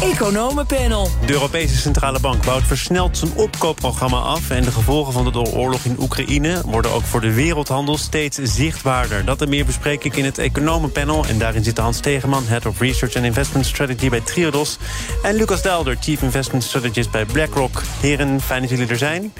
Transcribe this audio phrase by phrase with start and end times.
[0.00, 1.08] Economenpanel.
[1.26, 4.50] De Europese Centrale Bank bouwt versneld zijn opkoopprogramma af...
[4.50, 9.24] en de gevolgen van de oorlog in Oekraïne worden ook voor de wereldhandel steeds zichtbaarder.
[9.24, 11.24] Dat en meer bespreek ik in het Economenpanel.
[11.26, 14.78] En daarin zitten Hans Tegeman, Head of Research and Investment Strategy bij Triodos...
[15.22, 17.82] en Lucas Daalder, Chief Investment Strategist bij BlackRock.
[18.00, 19.32] Heren, fijn dat jullie er zijn.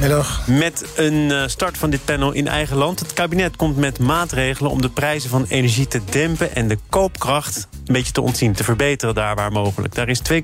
[0.00, 0.46] Middag.
[0.46, 2.98] Met een eh, start van dit panel in eigen land.
[2.98, 6.54] Het kabinet komt met maatregelen om de prijzen van energie te dempen...
[6.54, 9.94] en de koopkracht een beetje te ontzien, te verbeteren daar waar mogelijk.
[9.94, 10.42] Daar is 2,8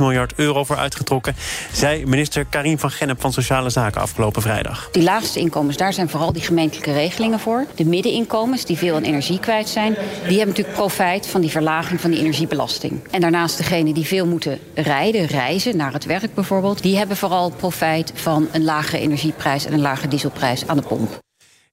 [0.00, 1.36] miljard euro voor uitgetrokken...
[1.72, 4.88] zei minister Karim van Gennep van Sociale Zaken afgelopen vrijdag.
[4.92, 7.64] Die laagste inkomens, daar zijn vooral die gemeentelijke regelingen voor.
[7.74, 9.94] De middeninkomens, die veel aan energie kwijt zijn...
[10.26, 13.00] die hebben natuurlijk profijt van die verlaging van die energiebelasting.
[13.10, 16.82] En daarnaast degenen die veel moeten rijden, reizen, naar het werk bijvoorbeeld...
[16.82, 19.64] die hebben vooral profijt van een lagere energieprijs...
[19.64, 21.22] en een lagere dieselprijs aan de pomp.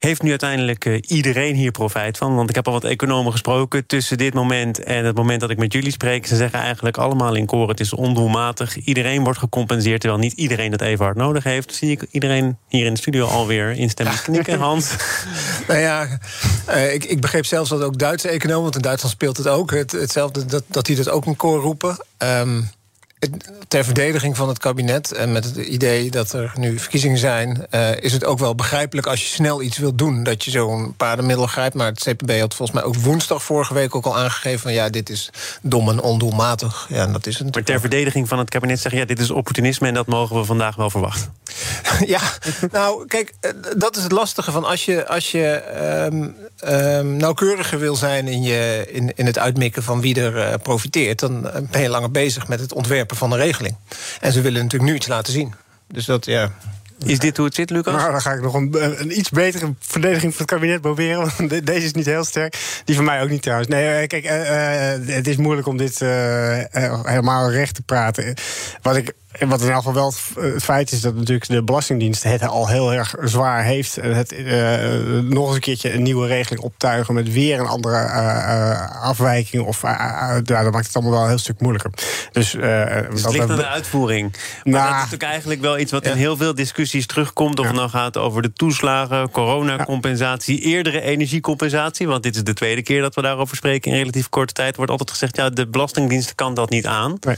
[0.02, 2.36] Heeft nu uiteindelijk uh, iedereen hier profijt van?
[2.36, 5.58] Want ik heb al wat economen gesproken tussen dit moment en het moment dat ik
[5.58, 6.28] met jullie spreek.
[6.28, 8.78] Ze zeggen eigenlijk allemaal in koor: het is ondoelmatig.
[8.78, 11.74] Iedereen wordt gecompenseerd, terwijl niet iedereen dat even hard nodig heeft.
[11.74, 14.96] Zie ik iedereen hier in de studio alweer instemmend knikken, Hans?
[15.68, 16.08] nou ja,
[16.70, 19.72] uh, ik, ik, begreep zelfs dat ook Duitse economen, want in Duitsland speelt het ook,
[19.72, 21.98] het, hetzelfde, dat, dat die dat ook in koor roepen.
[22.18, 22.70] Um,
[23.68, 28.02] ter verdediging van het kabinet en met het idee dat er nu verkiezingen zijn, uh,
[28.02, 31.48] is het ook wel begrijpelijk als je snel iets wilt doen, dat je zo'n paardenmiddel
[31.48, 31.76] grijpt.
[31.76, 34.90] Maar het CPB had volgens mij ook woensdag vorige week ook al aangegeven van ja,
[34.90, 35.30] dit is
[35.62, 36.86] dom en ondoelmatig.
[36.90, 37.54] Ja, en dat is het.
[37.54, 40.36] Maar ter verdediging van het kabinet zeg je ja, dit is opportunisme en dat mogen
[40.36, 41.34] we vandaag wel verwachten.
[42.06, 42.22] ja,
[42.72, 43.34] nou kijk,
[43.78, 45.64] dat is het lastige van als je, als je
[46.12, 46.36] um,
[46.68, 51.20] um, nauwkeuriger wil zijn in, je, in, in het uitmikken van wie er uh, profiteert,
[51.20, 52.74] dan ben je langer bezig met het
[53.18, 53.76] van een regeling.
[54.20, 55.54] En ze willen natuurlijk nu iets laten zien.
[55.88, 56.52] Dus dat, ja.
[57.06, 57.94] Is dit hoe het zit, Lucas?
[57.94, 61.32] Nou, dan ga ik nog een, een iets betere verdediging van het kabinet proberen.
[61.38, 62.82] Want deze is niet heel sterk.
[62.86, 63.70] Die van mij ook niet trouwens.
[63.70, 66.10] Nee, kijk, uh, uh, het is moeilijk om dit uh,
[67.04, 68.34] helemaal recht te praten.
[68.82, 70.14] Wat ik en wat in elk geval wel
[70.52, 73.96] het feit is dat natuurlijk de Belastingdienst het al heel erg zwaar heeft.
[73.96, 78.14] Het uh, nog eens een keertje een nieuwe regeling optuigen met weer een andere uh,
[78.14, 79.64] uh, afwijking.
[79.64, 81.92] Of, ja, dat maakt het allemaal wel een heel stuk moeilijker.
[82.32, 84.32] Dus, dus het ligt aan de uitvoering.
[84.32, 87.60] Maar nou, dat is natuurlijk eigenlijk wel iets wat in heel veel discussies terugkomt.
[87.60, 92.08] Of het nou gaat over de toeslagen, coronacompensatie, eerdere energiecompensatie.
[92.08, 94.76] Want dit is de tweede keer dat we daarover spreken in relatief korte tijd.
[94.76, 97.18] Wordt altijd gezegd, ja, de Belastingdienst kan dat niet aan.
[97.20, 97.36] Nee.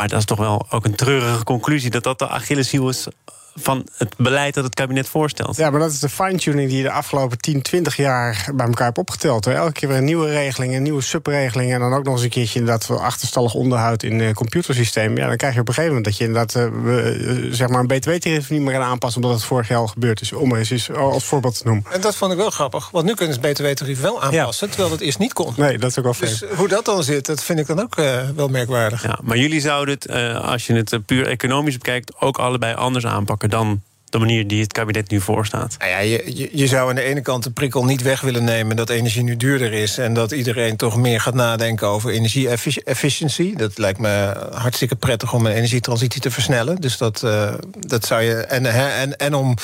[0.00, 3.06] Maar dat is toch wel ook een treurige conclusie dat dat de Achilleshiel is
[3.54, 5.56] van het beleid dat het kabinet voorstelt.
[5.56, 8.86] Ja, maar dat is de fine-tuning die je de afgelopen 10, 20 jaar bij elkaar
[8.86, 9.44] hebt opgeteld.
[9.44, 9.54] Hoor.
[9.54, 11.72] Elke keer weer een nieuwe regeling, een nieuwe subregeling...
[11.72, 15.16] en dan ook nog eens een keertje dat achterstallig onderhoud in uh, computersysteem.
[15.16, 17.86] Ja, dan krijg je op een gegeven moment dat je inderdaad uh, zeg maar een
[17.86, 19.22] btw-tarief niet meer kan aanpassen...
[19.22, 21.84] omdat het vorig jaar al gebeurd is, om eens eens als voorbeeld te noemen.
[21.92, 24.66] En dat vond ik wel grappig, want nu kunnen ze het btw-tarief wel aanpassen...
[24.66, 24.72] Ja.
[24.72, 25.52] terwijl het eerst niet kon.
[25.56, 26.40] Nee, dat is ook wel vreemd.
[26.40, 29.02] Dus hoe dat dan zit, dat vind ik dan ook uh, wel merkwaardig.
[29.02, 30.10] Ja, maar jullie zouden het,
[30.42, 32.12] als je het puur economisch bekijkt...
[32.20, 33.80] ook allebei anders aanpakken dan
[34.10, 35.76] de manier die het kabinet nu voorstaat?
[35.78, 38.44] Nou ja, je, je, je, zou aan de ene kant de prikkel niet weg willen
[38.44, 43.56] nemen dat energie nu duurder is en dat iedereen toch meer gaat nadenken over energie-efficiëntie.
[43.56, 46.76] Dat lijkt me hartstikke prettig om een energietransitie te versnellen.
[46.76, 48.34] Dus dat, uh, dat zou je.
[48.34, 49.56] En, en, en om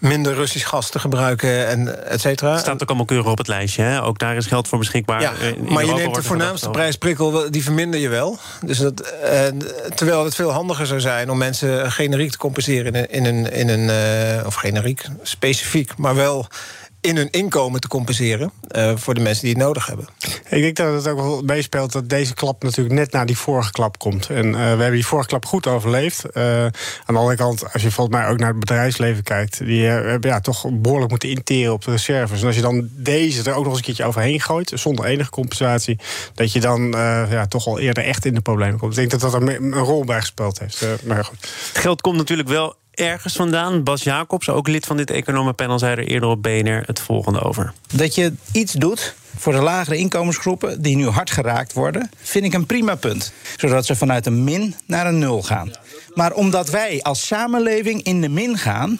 [0.00, 2.50] minder Russisch gas te gebruiken en et cetera.
[2.50, 3.82] Het staat ook allemaal keurig op het lijstje.
[3.82, 4.02] Hè?
[4.02, 5.20] Ook daar is geld voor beschikbaar.
[5.20, 5.32] Ja,
[5.68, 8.38] maar je neemt de voornaamste prijsprikkel, die verminder je wel.
[8.64, 9.40] Dus dat, uh,
[9.94, 13.52] terwijl het veel handiger zou zijn om mensen generiek te compenseren in, in een.
[13.52, 13.85] In een
[14.46, 16.48] of generiek, specifiek, maar wel
[17.06, 20.06] in hun inkomen te compenseren uh, voor de mensen die het nodig hebben.
[20.48, 23.72] Ik denk dat het ook wel meespeelt dat deze klap natuurlijk net na die vorige
[23.72, 24.30] klap komt.
[24.30, 26.24] En uh, we hebben die vorige klap goed overleefd.
[26.32, 26.70] Uh, aan
[27.06, 30.40] de andere kant, als je volgens mij ook naar het bedrijfsleven kijkt, die hebben ja,
[30.40, 32.40] toch behoorlijk moeten interen op de reserves.
[32.40, 35.30] En als je dan deze er ook nog eens een keertje overheen gooit, zonder enige
[35.30, 35.98] compensatie,
[36.34, 36.90] dat je dan
[37.30, 38.92] ja, toch al eerder echt in de problemen komt.
[38.92, 40.86] Ik denk dat dat er een rol bij gespeeld heeft.
[41.04, 41.40] maar goed.
[41.40, 43.82] Het geld komt natuurlijk wel ergens vandaan.
[43.82, 47.72] Bas Jacobs, ook lid van dit economenpanel, zei er eerder op BNR het volgende over.
[47.94, 52.54] Dat je iets doet voor de lagere inkomensgroepen die nu hard geraakt worden, vind ik
[52.54, 53.32] een prima punt.
[53.56, 55.70] Zodat ze vanuit een min naar een nul gaan.
[56.14, 58.98] Maar omdat wij als samenleving in de min gaan,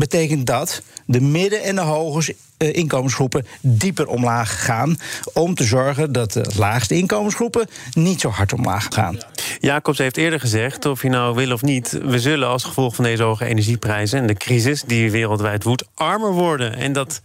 [0.00, 4.96] betekent dat de midden- en de hoge uh, inkomensgroepen dieper omlaag gaan.
[5.32, 9.18] Om te zorgen dat de laagste inkomensgroepen niet zo hard omlaag gaan.
[9.60, 13.04] Jacobs heeft eerder gezegd, of je nou wil of niet, we zullen als gevolg van
[13.04, 16.74] deze hoge energieprijzen en de crisis die wereldwijd woedt, armer worden.
[16.74, 17.22] En dat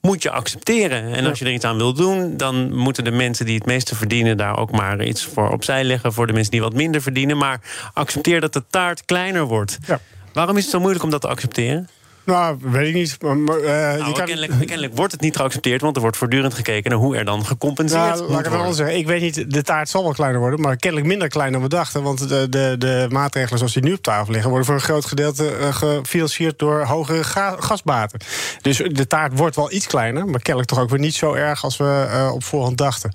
[0.00, 1.14] moet je accepteren.
[1.14, 3.94] En als je er iets aan wil doen, dan moeten de mensen die het meeste
[3.94, 7.36] verdienen daar ook maar iets voor opzij leggen voor de mensen die wat minder verdienen.
[7.36, 7.60] Maar
[7.94, 9.78] accepteer dat de taart kleiner wordt.
[9.86, 10.00] Ja.
[10.32, 11.88] Waarom is het zo moeilijk om dat te accepteren?
[12.24, 13.16] Nou, weet ik niet.
[13.22, 14.24] Maar, uh, nou, kan...
[14.24, 17.46] kennelijk, kennelijk, wordt het niet geaccepteerd, want er wordt voortdurend gekeken naar hoe er dan
[17.46, 18.96] gecompenseerd nou, laat ik het zeggen.
[18.96, 21.68] Ik weet niet, de taart zal wel kleiner worden, maar kennelijk minder klein dan we
[21.68, 22.02] dachten.
[22.02, 25.04] Want de, de, de maatregelen zoals die nu op tafel liggen, worden voor een groot
[25.04, 27.24] gedeelte uh, gefinancierd door hogere
[27.58, 28.20] gasbaten.
[28.60, 31.64] Dus de taart wordt wel iets kleiner, maar kennelijk toch ook weer niet zo erg
[31.64, 33.12] als we uh, op voorhand dachten.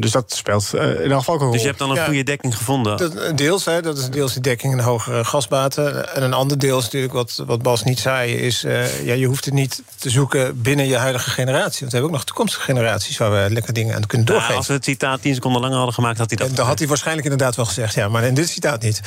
[0.00, 1.52] dus dat speelt in ieder geval ook een rol.
[1.52, 2.96] Dus je hebt dan een goede dekking gevonden?
[2.96, 6.14] Dat, deels, hè, dat is deels die dekking en de hogere gasbaten.
[6.14, 9.26] En een ander deel is natuurlijk wat, wat Bas niet zei is, uh, ja, je
[9.26, 11.80] hoeft het niet te zoeken binnen je huidige generatie.
[11.80, 14.56] Want we hebben ook nog toekomstige generaties waar we lekker dingen aan kunnen doorgeven.
[14.56, 16.48] als we het citaat 10 seconden langer hadden gemaakt, had hij dat.
[16.48, 19.00] En dan had hij waarschijnlijk inderdaad wel gezegd, ja, maar in dit citaat niet.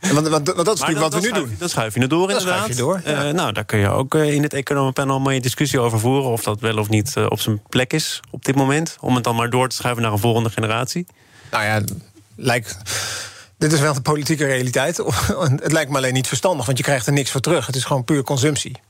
[0.00, 1.56] Want, want, dat is natuurlijk wat we nu doen.
[1.58, 2.66] Dat schuif je er door, inderdaad.
[2.66, 6.00] Je door, uh, nou, daar kun je ook uh, in het economenpanel een discussie over
[6.00, 6.30] voeren.
[6.30, 8.96] of dat wel of niet uh, op zijn plek is op dit moment.
[9.00, 11.06] Om het dan maar door te schuiven naar een volgende generatie.
[11.50, 11.80] Nou ja,
[12.36, 12.76] lijkt.
[13.60, 14.96] Dit is wel de politieke realiteit.
[15.62, 17.66] het lijkt me alleen niet verstandig, want je krijgt er niks voor terug.
[17.66, 18.80] Het is gewoon puur consumptie.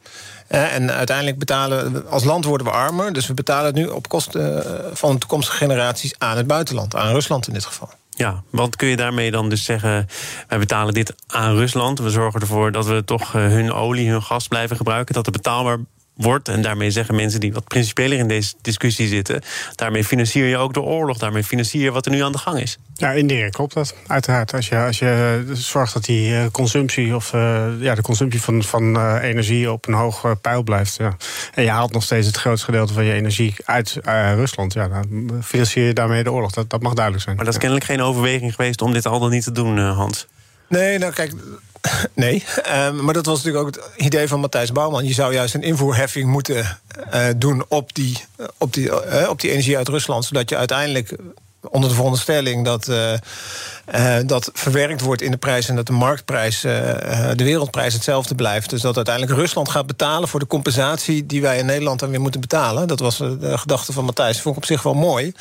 [0.47, 3.13] En uiteindelijk betalen als land worden we armer.
[3.13, 6.97] Dus we betalen het nu op kosten eh, van de toekomstige generaties aan het buitenland,
[6.97, 7.91] aan Rusland in dit geval.
[8.11, 10.09] Ja, want kun je daarmee dan dus zeggen...
[10.49, 11.99] wij betalen dit aan Rusland.
[11.99, 15.15] We zorgen ervoor dat we toch eh, hun olie, hun gas blijven gebruiken.
[15.15, 15.79] Dat het betaalbaar
[16.21, 16.49] wordt.
[16.49, 19.43] En daarmee zeggen mensen die wat principeler in deze discussie zitten.
[19.75, 21.19] Daarmee financier je ook de oorlog.
[21.19, 22.79] Daarmee financier je wat er nu aan de gang is.
[22.95, 23.95] Ja, indirect klopt dat.
[24.07, 24.55] Uiteraard.
[24.55, 28.63] Als je, als je zorgt dat die eh, consumptie of uh, ja, de consumptie van,
[28.63, 30.97] van uh, energie op een hoog pijl blijft.
[30.97, 31.17] Ja.
[31.55, 33.99] En je haalt nog steeds het grootste gedeelte van je energie uit
[34.35, 34.73] Rusland.
[34.73, 36.53] Ja, dan financier je daarmee de oorlog.
[36.53, 37.37] Dat, dat mag duidelijk zijn.
[37.37, 40.27] Maar dat is kennelijk geen overweging geweest om dit al dan niet te doen, Hans.
[40.69, 41.33] Nee, nou kijk,
[42.15, 42.45] Nee,
[42.87, 45.07] um, maar dat was natuurlijk ook het idee van Matthijs Bouwman.
[45.07, 46.79] Je zou juist een invoerheffing moeten
[47.15, 48.25] uh, doen op die,
[48.59, 51.17] op, die, uh, op die energie uit Rusland, zodat je uiteindelijk
[51.61, 52.85] onder de veronderstelling dat
[54.27, 58.71] dat verwerkt wordt in de prijs en dat de marktprijs, de wereldprijs hetzelfde blijft.
[58.71, 62.21] Dus dat uiteindelijk Rusland gaat betalen voor de compensatie die wij in Nederland dan weer
[62.21, 62.89] moeten betalen.
[62.89, 64.41] Dat was de gedachte van Matthijs.
[64.41, 65.33] Vond ik op zich wel mooi.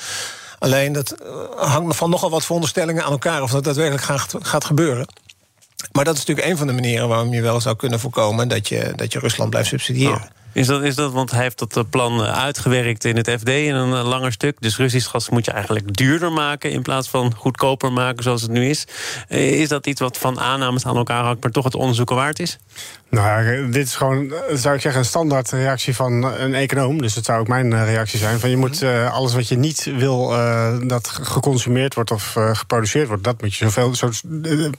[0.60, 1.16] Alleen dat
[1.56, 5.08] hangt van nogal wat veronderstellingen aan elkaar of dat daadwerkelijk gaat, gaat gebeuren.
[5.92, 8.68] Maar dat is natuurlijk een van de manieren waarom je wel zou kunnen voorkomen dat
[8.68, 10.16] je, dat je Rusland blijft subsidiëren.
[10.16, 10.38] Oh.
[10.54, 13.50] Is dat, is dat, want hij heeft dat eh, plan eh, uitgewerkt in het FD
[13.50, 14.58] in een eh, langer stuk.
[14.60, 18.52] Dus Russisch gas moet je eigenlijk duurder maken in plaats van goedkoper maken zoals het
[18.52, 18.88] nu is.
[19.28, 22.58] Is dat iets wat van aannames aan elkaar hangt, maar toch het onderzoeken waard is?
[23.10, 27.02] Nou, dit is gewoon, zou ik zeggen, een standaard reactie van een econoom.
[27.02, 28.40] Dus dat zou ook mijn reactie zijn.
[28.40, 32.56] Van je moet uh, alles wat je niet wil uh, dat geconsumeerd wordt of uh,
[32.56, 34.10] geproduceerd wordt, dat moet je zoveel zo,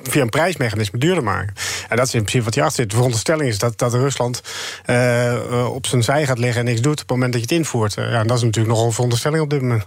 [0.03, 1.55] via een prijsmechanisme duurder maken.
[1.88, 2.91] En dat is in principe wat hier achter zit.
[2.91, 4.43] De veronderstelling is dat, dat Rusland
[5.73, 7.94] op zijn zij gaat liggen en niks doet op het moment dat je het invoert.
[7.94, 9.87] ja, en dat is natuurlijk nogal een veronderstelling op dit moment.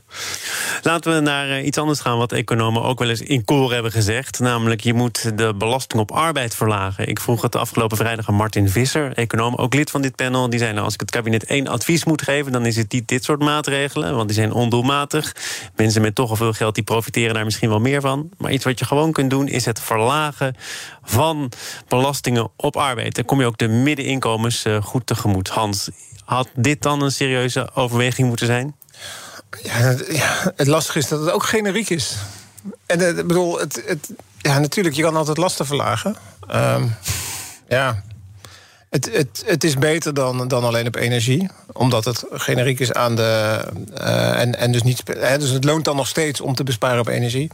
[0.82, 4.40] Laten we naar iets anders gaan wat economen ook wel eens in koor hebben gezegd.
[4.40, 7.08] Namelijk, je moet de belasting op arbeid verlagen.
[7.08, 10.50] Ik vroeg het de afgelopen vrijdag Martin Visser, econoom, ook lid van dit panel.
[10.50, 13.08] Die zei: nou, Als ik het kabinet één advies moet geven, dan is het niet
[13.08, 14.16] dit soort maatregelen.
[14.16, 15.36] Want die zijn ondoelmatig.
[15.76, 18.30] Mensen met toch al veel geld die profiteren daar misschien wel meer van.
[18.38, 20.56] Maar iets wat je gewoon kunt doen, is het verlagen
[21.04, 21.52] van
[21.88, 23.16] belastingen op arbeid.
[23.16, 25.50] Dan kom je ook de middeninkomens eh, goed tegemoet.
[25.50, 25.90] Hans,
[26.26, 28.76] had dit dan een serieuze overweging moeten zijn?
[29.64, 29.96] Ja,
[30.56, 32.16] het lastige is dat het ook generiek is.
[32.86, 36.16] En uh, ik bedoel, het, het, ja, natuurlijk, je kan altijd lasten verlagen.
[36.52, 36.96] Um,
[37.68, 38.04] ja,
[38.94, 41.50] het, het, het is beter dan, dan alleen op energie.
[41.72, 43.64] Omdat het generiek is aan de.
[43.98, 47.00] Uh, en, en dus, niet, hè, dus het loont dan nog steeds om te besparen
[47.00, 47.50] op energie.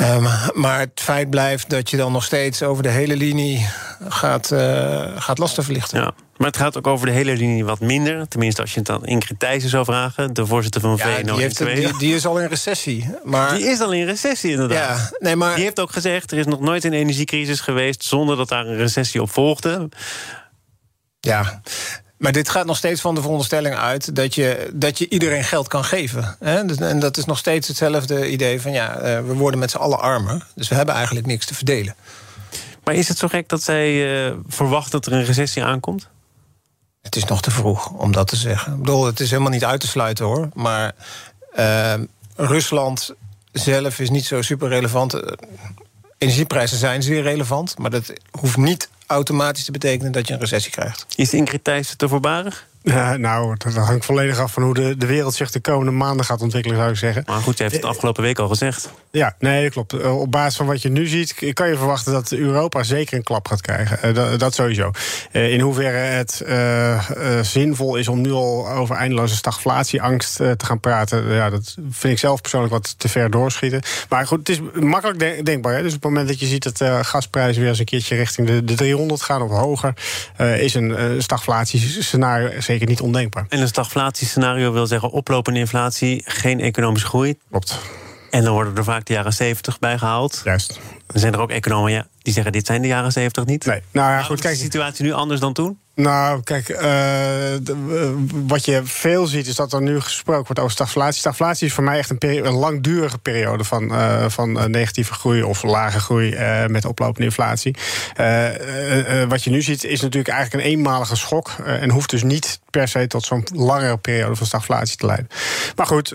[0.00, 3.68] Um, maar het feit blijft dat je dan nog steeds over de hele linie
[4.08, 6.00] gaat, uh, gaat lasten verlichten.
[6.00, 6.14] Ja.
[6.36, 8.28] Maar het gaat ook over de hele linie wat minder.
[8.28, 11.36] Tenminste, als je het dan Ingrid Thijssen zou vragen, de voorzitter van ja, VNO.
[11.36, 13.10] Die, die, die, is al in recessie.
[13.24, 13.54] Maar...
[13.54, 14.98] Die is al in recessie, inderdaad.
[14.98, 15.54] Ja, nee, maar...
[15.54, 18.76] Die heeft ook gezegd: er is nog nooit een energiecrisis geweest zonder dat daar een
[18.76, 19.88] recessie op volgde.
[21.20, 21.62] Ja,
[22.22, 25.68] maar dit gaat nog steeds van de veronderstelling uit dat je, dat je iedereen geld
[25.68, 26.36] kan geven.
[26.40, 26.64] Hè?
[26.64, 29.76] Dus, en dat is nog steeds hetzelfde idee van ja, eh, we worden met z'n
[29.76, 30.46] allen armer.
[30.54, 31.94] Dus we hebben eigenlijk niks te verdelen.
[32.84, 33.90] Maar is het zo gek dat zij
[34.26, 36.08] uh, verwacht dat er een recessie aankomt?
[37.00, 38.72] Het is nog te vroeg om dat te zeggen.
[38.72, 40.48] Ik bedoel, het is helemaal niet uit te sluiten hoor.
[40.54, 40.94] Maar
[41.58, 41.94] uh,
[42.36, 43.14] Rusland
[43.52, 45.20] zelf is niet zo super relevant.
[46.18, 50.72] Energieprijzen zijn zeer relevant, maar dat hoeft niet automatisch te betekenen dat je een recessie
[50.72, 51.06] krijgt.
[51.16, 52.66] Is Ingrid Thijssen te voorbarig?
[52.82, 56.26] Ja, nou, dat hangt volledig af van hoe de, de wereld zich de komende maanden
[56.26, 57.22] gaat ontwikkelen, zou ik zeggen.
[57.26, 58.90] Maar goed, je heeft het afgelopen week al gezegd.
[59.12, 59.92] Ja, nee, dat klopt.
[59.92, 63.22] Eh, op basis van wat je nu ziet, kan je verwachten dat Europa zeker een
[63.22, 64.02] klap gaat krijgen.
[64.02, 64.90] Eh, dat, dat, sowieso.
[65.32, 66.44] Eh, in hoeverre het
[67.46, 72.18] zinvol is om nu al over eindeloze stagflatieangst te gaan praten, ja, dat vind ik
[72.18, 73.82] zelf persoonlijk wat te ver doorschieten.
[74.08, 75.74] Maar goed, het is makkelijk denkbaar.
[75.74, 75.82] Hè?
[75.82, 78.64] Dus op het moment dat je ziet dat gasprijzen weer eens een keertje richting de,
[78.64, 79.94] de 300 gaan of hoger,
[80.58, 83.46] is een stagflatiescenario zeker niet ondenkbaar.
[83.48, 87.38] En een stagflatiescenario wil zeggen oplopende inflatie, geen economische groei.
[87.50, 87.78] Klopt.
[88.30, 90.40] En dan worden er vaak de jaren 70 bij gehaald.
[90.44, 90.80] Juist.
[91.06, 93.64] Dan zijn er ook economen ja, die zeggen: dit zijn de jaren 70 niet.
[93.66, 93.82] Nee.
[93.90, 94.52] Nou ja, goed, kijk.
[94.52, 95.78] Is de situatie nu anders dan toen?
[95.94, 97.74] Nou, kijk, uh,
[98.46, 101.18] wat je veel ziet is dat er nu gesproken wordt over stagflatie.
[101.18, 105.62] Stagflatie is voor mij echt een, een langdurige periode van, uh, van negatieve groei of
[105.62, 106.36] lage groei
[106.68, 107.76] met oplopende inflatie.
[109.28, 112.88] wat je nu ziet is natuurlijk eigenlijk een eenmalige schok en hoeft dus niet per
[112.88, 115.28] se tot zo'n langere periode van stagflatie te leiden.
[115.76, 116.12] Maar goed,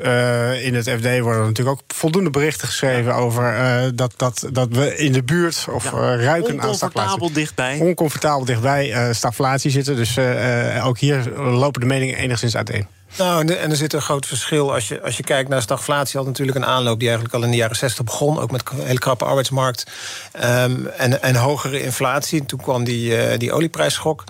[0.62, 3.56] in het FD worden er natuurlijk ook voldoende berichten geschreven over
[3.96, 7.14] dat, dat, dat we in de buurt of ja, ruiken aan stagflatie.
[7.14, 7.80] Oncomfortabel dichtbij.
[7.80, 9.96] Oncomfortabel dichtbij stagflatie zitten.
[9.96, 12.88] Dus uh, ook hier lopen de meningen enigszins uiteen.
[13.18, 14.74] Nou, en er zit een groot verschil.
[14.74, 17.52] Als je, als je kijkt naar stagflatie, had natuurlijk een aanloop die eigenlijk al in
[17.52, 18.40] de jaren 60 begon.
[18.40, 19.92] Ook met een hele krappe arbeidsmarkt
[20.36, 22.46] um, en, en hogere inflatie.
[22.46, 24.24] Toen kwam die, uh, die olieprijsschok.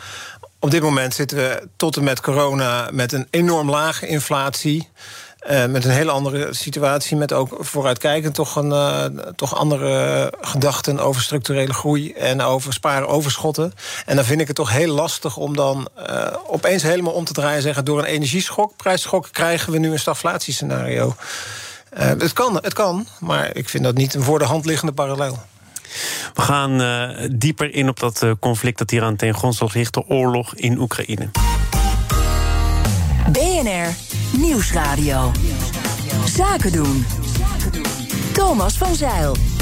[0.60, 4.90] Op dit moment zitten we tot en met corona met een enorm lage inflatie.
[5.50, 11.00] Uh, met een hele andere situatie, met ook vooruitkijkend toch, een, uh, toch andere gedachten
[11.00, 13.74] over structurele groei en over sparen overschotten.
[14.06, 17.34] En dan vind ik het toch heel lastig om dan uh, opeens helemaal om te
[17.34, 21.16] draaien en zeggen: door een energieschok, prijsschok, krijgen we nu een stagflatiescenario.
[21.96, 25.40] het, kan, het kan, maar ik vind dat niet een voor de hand liggende parallel.
[26.34, 26.82] We gaan
[27.32, 31.30] dieper in op dat conflict dat hier aan ten grondslag ligt, de oorlog in Oekraïne.
[33.32, 33.96] BNR
[34.32, 35.32] Nieuwsradio.
[36.26, 37.06] Zaken doen.
[38.34, 39.57] Thomas van Zeil.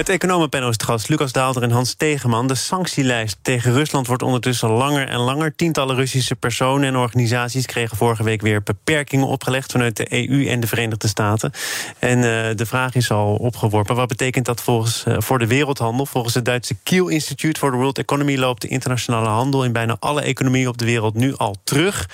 [0.00, 0.72] Het economenpanel.
[1.06, 2.46] Lucas Daalder en Hans Tegeman.
[2.46, 5.54] De sanctielijst tegen Rusland wordt ondertussen langer en langer.
[5.54, 10.60] Tientallen Russische personen en organisaties kregen vorige week weer beperkingen opgelegd vanuit de EU en
[10.60, 11.52] de Verenigde Staten.
[11.98, 12.24] En uh,
[12.56, 16.06] de vraag is al opgeworpen: wat betekent dat volgens, uh, voor de wereldhandel?
[16.06, 19.96] Volgens het Duitse Kiel Institute for the World Economy loopt de internationale handel in bijna
[19.98, 22.08] alle economieën op de wereld nu al terug.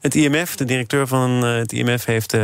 [0.00, 2.36] Het IMF, de directeur van uh, het IMF, heeft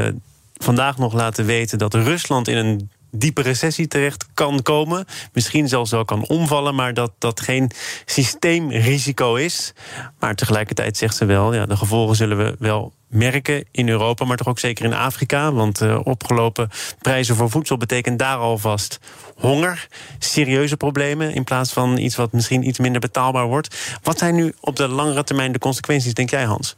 [0.56, 5.04] vandaag nog laten weten dat Rusland in een diepe recessie terecht kan komen.
[5.32, 7.70] Misschien zelfs wel kan omvallen, maar dat dat geen
[8.04, 9.72] systeemrisico is.
[10.18, 14.36] Maar tegelijkertijd zegt ze wel, ja, de gevolgen zullen we wel merken in Europa, maar
[14.36, 15.52] toch ook zeker in Afrika.
[15.52, 18.98] Want uh, opgelopen prijzen voor voedsel betekent daar alvast
[19.36, 19.88] honger,
[20.18, 23.98] serieuze problemen, in plaats van iets wat misschien iets minder betaalbaar wordt.
[24.02, 26.76] Wat zijn nu op de langere termijn de consequenties, denk jij, Hans?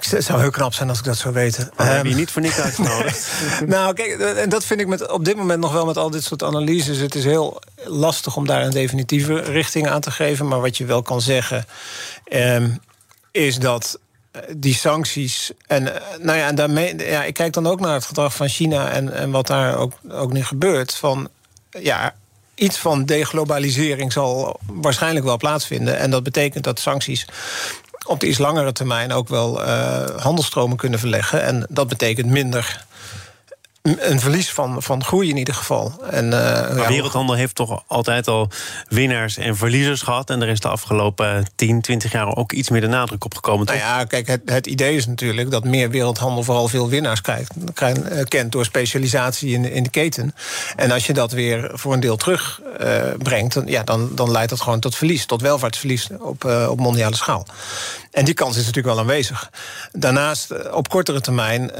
[0.00, 1.70] Het zou heel knap zijn als ik dat zou weten.
[1.76, 3.30] Maar heb je ehm, niet voor niks uitgenodigd?
[3.66, 6.24] nou, kijk, en dat vind ik met, op dit moment nog wel met al dit
[6.24, 6.98] soort analyses.
[6.98, 10.48] Het is heel lastig om daar een definitieve richting aan te geven.
[10.48, 11.66] Maar wat je wel kan zeggen,
[12.32, 12.80] um,
[13.30, 13.98] is dat
[14.30, 15.52] eh, die sancties.
[15.66, 18.48] En, eh, nou ja, en daarmee, ja, ik kijk dan ook naar het gedrag van
[18.48, 20.94] China en, en wat daar ook, ook nu gebeurt.
[20.94, 21.28] Van
[21.70, 22.14] ja,
[22.54, 25.98] iets van deglobalisering zal waarschijnlijk wel plaatsvinden.
[25.98, 27.26] En dat betekent dat sancties
[28.04, 31.42] op de iets langere termijn ook wel uh, handelstromen kunnen verleggen.
[31.42, 32.84] En dat betekent minder
[33.84, 35.92] een verlies van, van groei in ieder geval.
[36.10, 38.48] En, uh, ja, wereldhandel heeft toch altijd al
[38.88, 40.30] winnaars en verliezers gehad.
[40.30, 43.66] En er is de afgelopen 10, 20 jaar ook iets meer de nadruk op gekomen.
[43.66, 47.52] Nou ja, kijk, het, het idee is natuurlijk dat meer wereldhandel vooral veel winnaars krijgt,
[47.74, 50.34] krijgt, kent door specialisatie in, in de keten.
[50.76, 54.50] En als je dat weer voor een deel terugbrengt, uh, dan, ja, dan, dan leidt
[54.50, 57.46] dat gewoon tot verlies, tot welvaartsverlies op, uh, op mondiale schaal.
[58.10, 59.50] En die kans is natuurlijk wel aanwezig.
[59.92, 61.70] Daarnaast, op kortere termijn,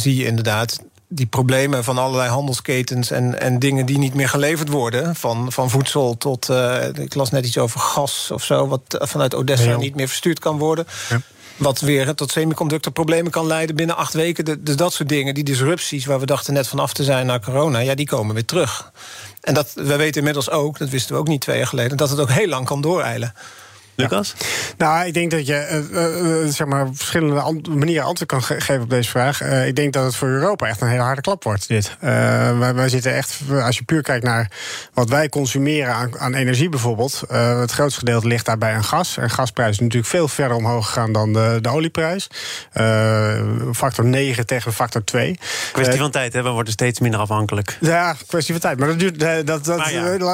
[0.00, 0.78] zie je inderdaad
[1.14, 5.16] die problemen van allerlei handelsketens en, en dingen die niet meer geleverd worden.
[5.16, 6.48] Van, van voedsel tot.
[6.48, 10.38] Uh, ik las net iets over gas of zo, wat vanuit Odessa niet meer verstuurd
[10.38, 10.86] kan worden.
[11.08, 11.20] Ja.
[11.56, 14.64] Wat weer tot semiconductorproblemen kan leiden binnen acht weken.
[14.64, 17.38] Dus dat soort dingen, die disrupties waar we dachten net van af te zijn na
[17.38, 18.92] corona, ja, die komen weer terug.
[19.40, 22.10] En dat, we weten inmiddels ook, dat wisten we ook niet twee jaar geleden, dat
[22.10, 23.34] het ook heel lang kan dooreilen.
[23.94, 24.34] Lucas?
[24.76, 29.10] Nou, ik denk dat je uh, zeg maar verschillende manieren antwoord kan geven op deze
[29.10, 29.42] vraag.
[29.42, 31.68] ik denk dat het voor Europa echt een hele harde klap wordt.
[31.68, 31.96] Dit.
[32.00, 34.50] Wij, wij, zitten echt, als je puur kijkt naar
[34.92, 37.22] wat wij consumeren aan, aan energie bijvoorbeeld.
[37.28, 39.16] het grootste gedeelte ligt daarbij aan gas.
[39.16, 42.28] En gasprijs is natuurlijk veel verder omhoog gegaan dan de, de olieprijs.
[43.72, 45.38] factor 9 tegen factor 2.
[45.72, 46.42] Kwestie van tijd, hè?
[46.42, 47.76] We worden steeds minder afhankelijk.
[47.80, 48.78] Ja, kwestie van tijd.
[48.78, 49.20] Maar dat duurt.
[49.46, 49.76] Dat, dat,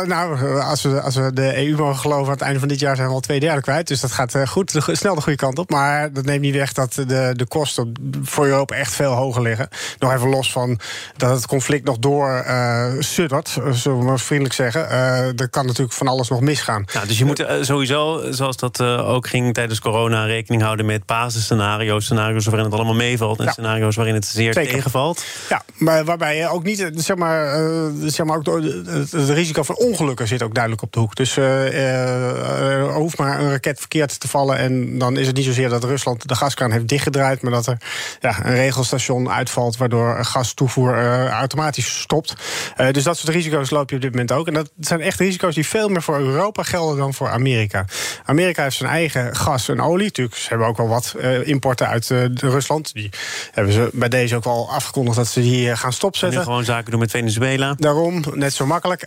[0.07, 2.97] Nou, als we, als we de EU mogen geloven, aan het einde van dit jaar
[2.97, 3.89] zijn we al twee derde kwijt.
[3.89, 5.71] Dus dat gaat goed, snel de goede kant op.
[5.71, 7.93] Maar dat neemt niet weg dat de, de kosten
[8.23, 9.69] voor Europa echt veel hoger liggen.
[9.99, 10.79] Nog even los van
[11.17, 14.87] dat het conflict nog door uh, suddert, zullen we maar vriendelijk zeggen.
[14.91, 16.85] Uh, er kan natuurlijk van alles nog misgaan.
[17.07, 22.05] Dus je moet sowieso, zoals dat ook ging tijdens corona, rekening houden met basisscenario's.
[22.05, 25.25] Scenario's waarin het allemaal meevalt en scenario's waarin het zeer tegenvalt.
[25.49, 27.61] Ja, maar waarbij je ook niet, zeg maar,
[28.05, 31.15] zeg maar ook het, het risico van ongelukken zit ook duidelijk op de hoek.
[31.15, 34.57] Dus er hoeft maar een raket verkeerd te vallen.
[34.57, 37.43] En dan is het niet zozeer dat Rusland de gaskraan heeft dichtgedraaid.
[37.43, 37.77] Maar dat er
[38.21, 39.77] ja, een regelstation uitvalt.
[39.77, 42.35] Waardoor gastoevoer uh, automatisch stopt.
[42.81, 44.47] Uh, dus dat soort risico's loop je op dit moment ook.
[44.47, 47.85] En dat zijn echt risico's die veel meer voor Europa gelden dan voor Amerika.
[48.25, 50.05] Amerika heeft zijn eigen gas en olie.
[50.05, 52.93] Natuurlijk, ze hebben ook wel wat uh, importen uit Rusland.
[52.95, 53.11] Die
[53.53, 56.39] hebben ze bij deze ook wel afgekondigd dat ze die gaan stopzetten.
[56.39, 57.75] En gewoon zaken doen met Venezuela.
[57.77, 59.05] Daarom, net zo makkelijk.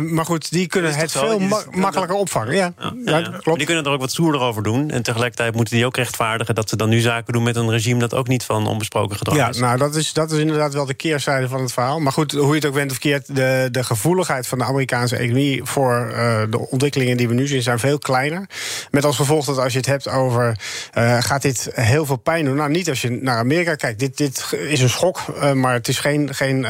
[0.00, 2.54] maar goed, die kunnen het veel ma makkelijker opvangen.
[2.54, 2.72] Ja,
[3.04, 3.58] ja, klopt.
[3.70, 4.90] Kunnen er ook wat stoerder over doen.
[4.90, 7.98] En tegelijkertijd moeten die ook rechtvaardigen dat ze dan nu zaken doen met een regime
[7.98, 9.56] dat ook niet van onbesproken gedrag ja, is.
[9.56, 12.00] Ja, nou, dat is, dat is inderdaad wel de keerzijde van het verhaal.
[12.00, 15.16] Maar goed, hoe je het ook bent of keert, de, de gevoeligheid van de Amerikaanse
[15.16, 18.46] economie voor uh, de ontwikkelingen die we nu zien zijn veel kleiner.
[18.90, 20.58] Met als gevolg dat als je het hebt over
[20.94, 22.56] uh, gaat dit heel veel pijn doen?
[22.56, 23.98] Nou, niet als je naar Amerika kijkt.
[23.98, 26.66] Dit, dit is een schok, uh, maar het is geen, geen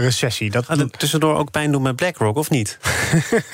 [0.00, 0.50] recessie.
[0.50, 2.78] Dat gaat het tussendoor ook pijn doen met BlackRock, of niet?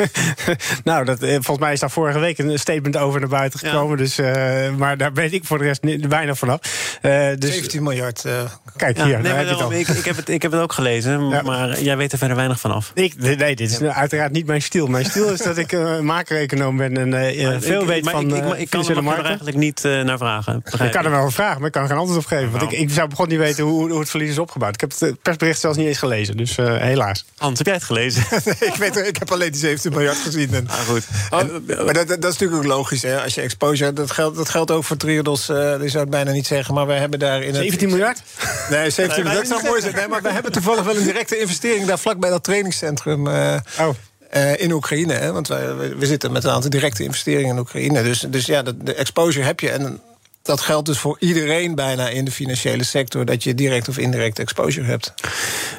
[0.85, 3.97] nou, dat, volgens mij is daar vorige week een statement over naar buiten gekomen.
[3.97, 6.61] Dus, uh, maar daar weet ik voor de rest weinig vanaf.
[7.03, 8.25] Uh, dus, 17 miljard.
[8.27, 8.33] Uh,
[8.77, 9.21] kijk hier.
[9.21, 11.43] Nee, heb daarom, ik, ik, heb het, ik heb het ook gelezen, ja.
[11.43, 12.91] maar jij weet er verder weinig vanaf.
[12.95, 14.87] Ik, nee, dit is uiteraard niet mijn stil.
[14.87, 18.45] Mijn stil is dat ik uh, maker-econoom ben en uh, veel ik, weet van ik,
[18.45, 20.63] ik, ik kan er eigenlijk niet uh, naar vragen.
[20.83, 22.51] Ik kan er wel een vraag, maar ik kan er geen antwoord op geven.
[22.51, 24.75] Want ik, ik zou begon niet weten hoe, hoe het verlies is opgebouwd.
[24.75, 27.25] Ik heb het persbericht zelfs niet eens gelezen, dus helaas.
[27.37, 28.23] Hans, heb jij het gelezen?
[28.71, 30.55] ik, weet, ik heb alleen die 17 miljard gezien.
[30.55, 31.07] En, ah, goed.
[31.31, 33.03] Oh, maar dat, dat, is natuurlijk ook logisch.
[33.03, 33.23] Hè?
[33.23, 35.49] Als je exposure, dat geldt, dat geldt ook voor Triodos.
[35.49, 38.23] Uh, die zou het bijna niet zeggen, maar we hebben daar in 17 miljard?
[38.71, 39.95] Nee, 17 miljard zou mooi zijn.
[39.95, 43.27] Nee, maar we hebben toevallig wel een directe investering daar vlak bij dat trainingscentrum.
[43.27, 43.89] Uh, oh.
[44.37, 45.13] Uh, in Oekraïne.
[45.13, 45.33] Hè?
[45.33, 48.03] Want wij, we zitten met een aantal directe investeringen in Oekraïne.
[48.03, 49.71] Dus, dus ja, de, de exposure heb je.
[49.71, 50.01] En
[50.43, 53.25] dat geldt dus voor iedereen bijna in de financiële sector...
[53.25, 55.15] dat je direct of indirect exposure hebt.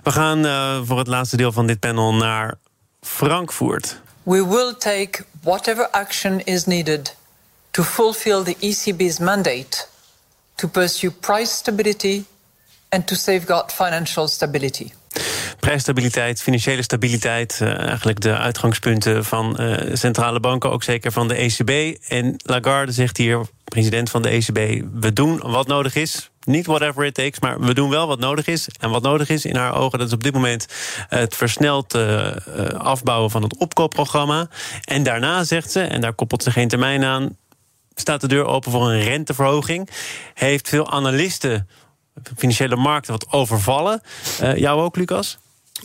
[0.03, 2.55] We gaan uh, voor het laatste deel van dit panel naar
[3.01, 4.01] Frankfurt.
[4.23, 7.15] We will take whatever action is needed
[7.71, 9.87] to fulfill the ECB's mandate
[10.55, 12.25] to pursue price stability
[12.89, 14.91] and to safeguard financial stability.
[15.59, 21.35] Prijsstabiliteit, financiële stabiliteit, uh, eigenlijk de uitgangspunten van uh, centrale banken, ook zeker van de
[21.35, 21.97] ECB.
[22.07, 26.29] En Lagarde zegt hier, president van de ECB, we doen wat nodig is.
[26.49, 28.69] Niet whatever it takes, maar we doen wel wat nodig is.
[28.79, 30.65] En wat nodig is in haar ogen, dat is op dit moment
[31.07, 32.31] het versneld uh,
[32.77, 34.47] afbouwen van het opkoopprogramma.
[34.83, 37.37] En daarna zegt ze, en daar koppelt ze geen termijn aan,
[37.95, 39.89] staat de deur open voor een renteverhoging.
[40.33, 41.69] Heeft veel analisten,
[42.37, 44.01] financiële markten, wat overvallen.
[44.41, 45.37] Uh, jou ook, Lucas?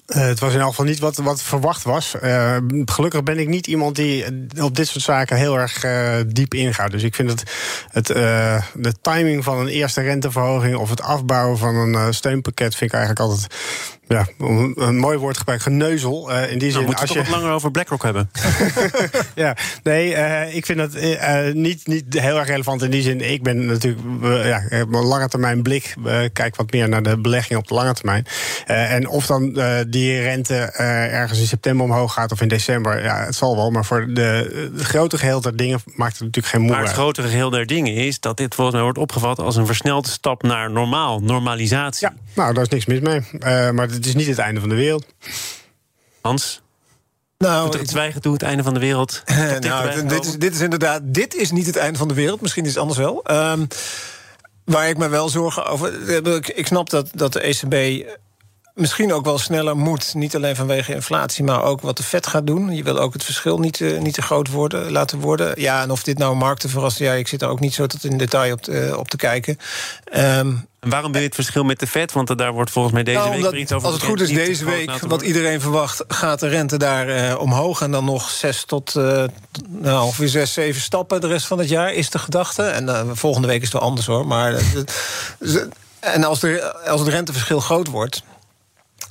[0.07, 2.15] Uh, het was in elk geval niet wat, wat verwacht was.
[2.23, 4.25] Uh, gelukkig ben ik niet iemand die
[4.61, 5.85] op dit soort zaken heel erg
[6.27, 6.91] diep ingaat.
[6.91, 7.43] Dus ik vind het,
[7.89, 12.97] het de timing van een eerste renteverhoging of het afbouwen van een steunpakket vind ik
[12.99, 13.55] eigenlijk altijd
[14.09, 14.27] ja,
[14.75, 16.31] een mooi woord gebruikt, geneuzel.
[16.31, 18.31] Uh, in die nou, zin, als je wat langer over BlackRock hebben.
[19.35, 23.31] ja, nee, uh, ik vind dat uh, niet, niet heel erg relevant in die zin.
[23.31, 25.95] Ik ben natuurlijk, ja, ik heb een lange termijn blik.
[26.33, 28.27] kijk wat meer naar de belegging op de lange termijn.
[28.67, 29.53] en of dan
[29.89, 33.71] die rente ergens in september omhoog gaat of in december, ja, het zal wel.
[33.71, 36.79] Maar voor de, de grote geheel der dingen maakt het natuurlijk geen moeite.
[36.79, 39.67] Maar het grote geheel der dingen is dat dit volgens mij wordt opgevat als een
[39.67, 42.09] versnelde stap naar normaal, normalisatie.
[42.09, 43.23] Ja, nou, daar is niks mis mee.
[43.73, 45.07] maar het is niet het einde van de wereld.
[46.21, 46.63] Hans?
[47.39, 49.23] Nou, Moet er het zwijgen toe het einde van de wereld?
[49.61, 52.41] nou, dit, is, dit is inderdaad, dit is niet het einde van de wereld.
[52.41, 53.25] Misschien is het anders wel.
[53.31, 53.67] Um,
[54.65, 56.11] waar ik me wel zorgen over.
[56.27, 58.07] Ik, ik snap dat, dat de ECB
[58.75, 60.15] misschien ook wel sneller moet.
[60.15, 62.75] Niet alleen vanwege inflatie, maar ook wat de vet gaat doen.
[62.75, 65.61] Je wil ook het verschil niet, uh, niet te groot worden, laten worden.
[65.61, 68.05] Ja, en of dit nou markten verrast, ja, ik zit er ook niet zo tot
[68.05, 69.59] in detail op te, op te kijken.
[70.17, 72.13] Um, en waarom wil je het verschil met de vet?
[72.13, 74.65] Want daar wordt volgens mij deze nou, week iets over Als het goed is, deze
[74.65, 77.81] week, wat iedereen verwacht, gaat de rente daar uh, omhoog.
[77.81, 79.25] En dan nog zes tot uh,
[79.69, 82.63] nou, ongeveer zes, zeven stappen de rest van het jaar, is de gedachte.
[82.63, 84.27] En uh, volgende week is het wel anders hoor.
[84.27, 84.55] Maar,
[86.01, 88.23] en als, de, als het renteverschil groot wordt.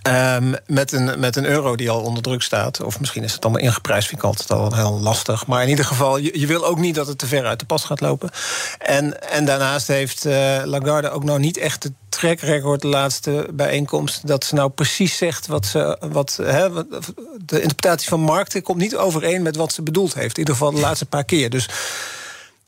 [0.08, 2.84] Um, met, een, met een euro die al onder druk staat.
[2.84, 5.48] Of misschien is het allemaal ingeprijsd, vind ik altijd al heel lastig.
[5.48, 7.66] Maar in ieder geval, je, je wil ook niet dat het te ver uit de
[7.66, 8.30] pas gaat lopen.
[8.78, 13.48] En, en daarnaast heeft uh, Lagarde ook nou niet echt de track record de laatste
[13.54, 14.28] bijeenkomst...
[14.28, 15.98] dat ze nou precies zegt wat ze...
[16.00, 16.36] Wat,
[17.46, 20.34] de interpretatie van markten komt niet overeen met wat ze bedoeld heeft.
[20.34, 21.50] In ieder geval de laatste paar keer.
[21.50, 21.70] Dus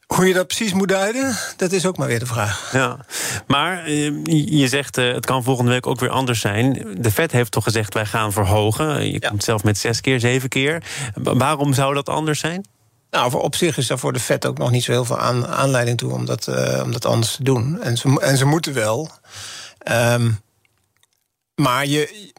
[0.07, 2.69] hoe je dat precies moet duiden, dat is ook maar weer de vraag.
[2.73, 2.97] Ja,
[3.47, 4.25] maar eh,
[4.59, 6.87] je zegt uh, het kan volgende week ook weer anders zijn.
[6.97, 9.11] De Fed heeft toch gezegd wij gaan verhogen.
[9.11, 10.83] Je komt zelf met zes keer, zeven keer.
[11.15, 12.65] Waarom zou dat anders zijn?
[13.09, 15.19] Nou, voor op zich is daar voor de Fed ook nog niet zo heel veel
[15.19, 17.81] aan, aanleiding toe om dat, uh, om dat anders te doen.
[17.81, 19.11] En ze, en ze moeten wel.
[19.91, 20.39] Um,
[21.55, 22.31] maar je,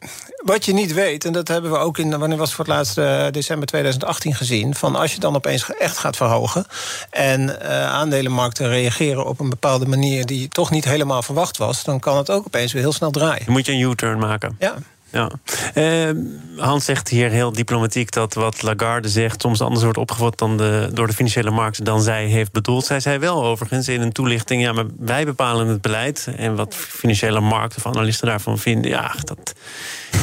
[0.43, 2.73] wat je niet weet, en dat hebben we ook in, wanneer was het voor het
[2.73, 6.65] laatst uh, december 2018 gezien, van als je dan opeens echt gaat verhogen
[7.09, 11.99] en uh, aandelenmarkten reageren op een bepaalde manier die toch niet helemaal verwacht was, dan
[11.99, 13.45] kan het ook opeens weer heel snel draaien.
[13.45, 14.55] Dan moet je een U-turn maken.
[14.59, 14.75] Ja.
[15.11, 15.31] Ja.
[15.75, 16.09] Uh,
[16.57, 20.89] Hans zegt hier heel diplomatiek dat wat Lagarde zegt soms anders wordt opgevat dan de,
[20.93, 22.85] door de financiële markt dan zij heeft bedoeld.
[22.85, 26.27] Zij zei wel overigens in een toelichting: ja, maar wij bepalen het beleid.
[26.37, 29.53] En wat financiële markten of analisten daarvan vinden, ja, dat,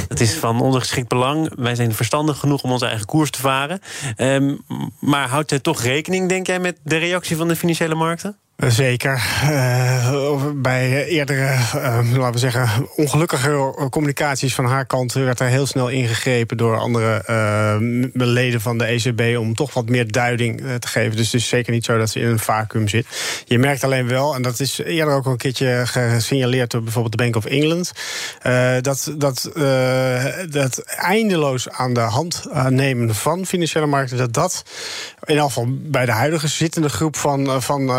[0.09, 1.53] dat is van ondergeschikt belang.
[1.57, 3.81] Wij zijn verstandig genoeg om onze eigen koers te varen.
[4.17, 4.65] Um,
[5.01, 8.37] maar houdt hij toch rekening, denk jij, met de reactie van de financiële markten?
[8.57, 9.23] Zeker.
[9.51, 15.67] Uh, bij eerdere, uh, laten we zeggen, ongelukkige communicaties van haar kant werd er heel
[15.67, 17.23] snel ingegrepen door andere
[18.13, 21.17] leden van de ECB om toch wat meer duiding te geven.
[21.17, 23.07] Dus het is zeker niet zo dat ze in een vacuüm zit.
[23.45, 27.17] Je merkt alleen wel, en dat is eerder ook al een keertje gesignaleerd door bijvoorbeeld
[27.17, 27.93] de Bank of England,
[28.81, 29.51] dat, dat,
[30.51, 34.63] dat eindeloos aan de hand nemen van financiële markten, dat dat
[35.21, 37.63] in ieder geval bij de huidige zittende groep van.
[37.63, 37.91] van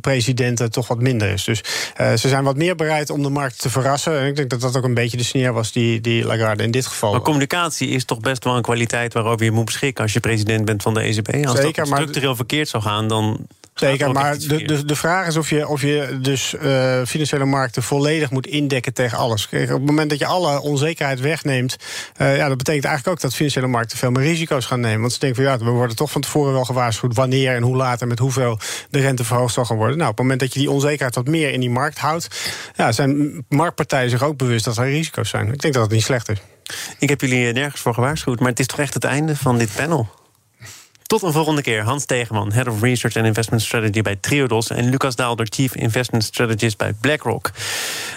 [0.00, 1.44] presidenten toch wat minder is.
[1.44, 1.64] Dus
[2.00, 4.20] uh, ze zijn wat meer bereid om de markt te verrassen.
[4.20, 6.70] En ik denk dat dat ook een beetje de sneer was die, die Lagarde in
[6.70, 7.12] dit geval.
[7.12, 10.64] Maar communicatie is toch best wel een kwaliteit waarover je moet beschikken als je president
[10.64, 11.46] bent van de ECB.
[11.46, 13.46] Als Zeker, dat structureel verkeerd zou gaan, dan
[13.80, 17.82] Zeker, maar de, de, de vraag is of je, of je dus uh, financiële markten
[17.82, 19.48] volledig moet indekken tegen alles.
[19.48, 21.76] Kijk, op het moment dat je alle onzekerheid wegneemt,
[22.16, 25.00] uh, ja, dat betekent eigenlijk ook dat financiële markten veel meer risico's gaan nemen.
[25.00, 27.76] Want ze denken van ja, we worden toch van tevoren wel gewaarschuwd wanneer en hoe
[27.76, 28.58] laat en met hoeveel
[28.90, 29.96] de rente verhoogd zal gaan worden.
[29.96, 32.28] Nou, op het moment dat je die onzekerheid wat meer in die markt houdt,
[32.76, 35.52] ja, zijn marktpartijen zich ook bewust dat er risico's zijn.
[35.52, 36.38] Ik denk dat het niet slecht is.
[36.98, 39.74] Ik heb jullie nergens voor gewaarschuwd, maar het is toch echt het einde van dit
[39.76, 40.08] panel?
[41.10, 41.82] Tot een volgende keer.
[41.82, 44.70] Hans Tegenman, Head of Research and Investment Strategy bij Triodos...
[44.70, 47.50] en Lucas Daalder, Chief Investment Strategist bij BlackRock.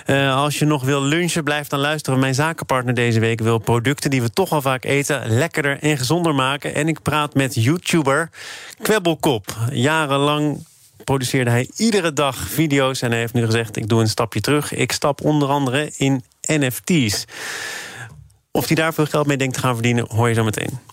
[0.06, 2.20] Uh, als je nog wil lunchen, blijf dan luisteren.
[2.20, 5.30] Mijn zakenpartner deze week wil producten die we toch al vaak eten...
[5.30, 6.76] lekkerder en gezonder maken.
[6.76, 8.30] En ik praat met YouTuber
[8.82, 9.58] Kwebbelkop.
[9.72, 10.66] Jarenlang
[11.04, 13.02] produceerde hij iedere dag video's...
[13.02, 14.74] en hij heeft nu gezegd, ik doe een stapje terug.
[14.74, 17.26] Ik stap onder andere in NFT's.
[18.52, 20.93] Of hij daar veel geld mee denkt te gaan verdienen, hoor je zo meteen.